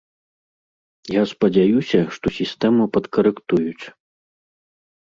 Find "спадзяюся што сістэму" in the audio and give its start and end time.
1.33-2.91